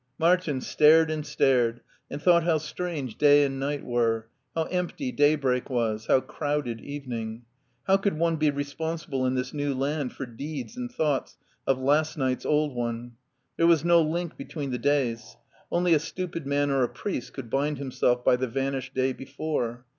Martin 0.17 0.59
stared 0.61 1.11
and 1.11 1.27
stared, 1.27 1.79
and 2.09 2.19
thought 2.19 2.41
how 2.43 2.57
strange 2.57 3.19
day 3.19 3.43
and 3.45 3.59
night 3.59 3.85
were, 3.85 4.25
how 4.55 4.63
empty 4.63 5.11
day 5.11 5.35
break 5.35 5.69
was, 5.69 6.07
how 6.07 6.19
crowded 6.19 6.81
evening. 6.81 7.43
How 7.83 7.97
could 7.97 8.17
one 8.17 8.37
be 8.37 8.49
responsible 8.49 9.27
in 9.27 9.35
this 9.35 9.53
new 9.53 9.75
land 9.75 10.13
for 10.13 10.25
deeds 10.25 10.75
and 10.75 10.91
thoughts 10.91 11.37
of 11.67 11.77
last 11.77 12.17
night's 12.17 12.47
old 12.47 12.73
one. 12.73 13.11
There 13.57 13.67
was 13.67 13.85
no 13.85 14.01
link 14.01 14.37
between 14.37 14.71
the 14.71 14.79
days. 14.79 15.37
Only 15.71 15.93
a 15.93 15.99
stupid 15.99 16.47
man 16.47 16.71
or 16.71 16.81
a 16.81 16.89
priest 16.89 17.33
could 17.33 17.51
bind 17.51 17.77
himself 17.77 18.25
by 18.25 18.37
the 18.37 18.47
van 18.47 18.73
ished 18.73 18.95
day 18.95 19.13
before. 19.13 19.85